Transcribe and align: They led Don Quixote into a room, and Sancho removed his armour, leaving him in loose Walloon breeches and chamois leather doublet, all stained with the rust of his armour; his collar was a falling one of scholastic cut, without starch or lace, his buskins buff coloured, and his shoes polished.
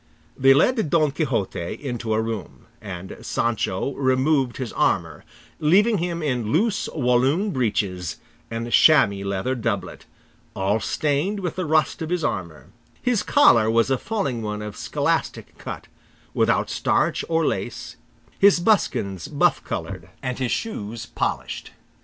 They 0.35 0.55
led 0.55 0.89
Don 0.89 1.11
Quixote 1.11 1.77
into 1.79 2.15
a 2.15 2.21
room, 2.23 2.65
and 2.81 3.17
Sancho 3.23 3.93
removed 3.93 4.57
his 4.57 4.73
armour, 4.73 5.23
leaving 5.59 5.99
him 5.99 6.23
in 6.23 6.51
loose 6.51 6.89
Walloon 6.95 7.51
breeches 7.51 8.17
and 8.49 8.71
chamois 8.71 9.23
leather 9.23 9.53
doublet, 9.53 10.07
all 10.55 10.79
stained 10.79 11.39
with 11.41 11.55
the 11.55 11.67
rust 11.67 12.01
of 12.01 12.09
his 12.09 12.23
armour; 12.23 12.71
his 12.99 13.21
collar 13.21 13.69
was 13.69 13.91
a 13.91 13.97
falling 13.99 14.41
one 14.41 14.63
of 14.63 14.75
scholastic 14.75 15.55
cut, 15.59 15.87
without 16.33 16.71
starch 16.71 17.23
or 17.29 17.45
lace, 17.45 17.95
his 18.39 18.59
buskins 18.59 19.27
buff 19.27 19.63
coloured, 19.63 20.09
and 20.23 20.39
his 20.39 20.49
shoes 20.51 21.05
polished. 21.05 21.69